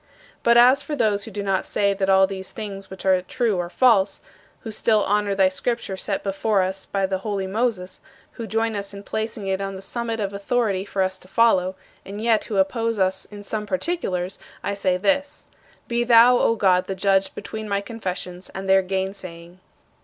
[0.41, 3.59] But as for those who do not say that all these things which are true
[3.59, 4.19] are false,
[4.61, 8.01] who still honor thy Scripture set before us by the holy Moses,
[8.31, 11.75] who join us in placing it on the summit of authority for us to follow,
[12.03, 15.45] and yet who oppose us in some particulars, I say this:
[15.87, 19.59] "Be thou, O God, the judge between my confessions and their gainsaying."